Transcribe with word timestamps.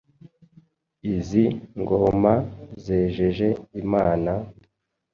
Izi 1.13 1.45
ngoma 1.79 2.33
“zejeje 2.83 3.47
imana”, 3.81 4.31